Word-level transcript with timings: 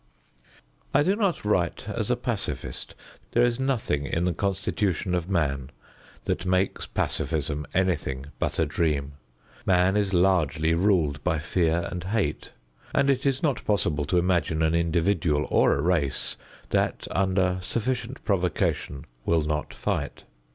I 0.95 1.03
do 1.03 1.15
not 1.15 1.45
write 1.45 1.87
as 1.87 2.09
a 2.09 2.15
pacifist. 2.15 2.95
There 3.33 3.45
is 3.45 3.59
nothing 3.59 4.07
in 4.07 4.25
the 4.25 4.33
constitution 4.33 5.13
of 5.13 5.29
man 5.29 5.69
that 6.25 6.43
makes 6.43 6.87
pacifism 6.87 7.67
anything 7.71 8.25
but 8.39 8.57
a 8.57 8.65
dream. 8.65 9.11
Man 9.63 9.95
is 9.95 10.11
largely 10.11 10.73
ruled 10.73 11.23
by 11.23 11.37
fear 11.37 11.87
and 11.91 12.03
hate, 12.05 12.49
and 12.95 13.11
it 13.11 13.27
is 13.27 13.43
not 13.43 13.63
possible 13.63 14.05
to 14.05 14.17
imagine 14.17 14.63
an 14.63 14.73
individual 14.73 15.45
or 15.51 15.75
a 15.75 15.81
race 15.83 16.35
that 16.71 17.07
under 17.11 17.59
sufficient 17.61 18.25
provocation 18.25 19.05
will 19.23 19.43
not 19.43 19.71
fight. 19.71 20.23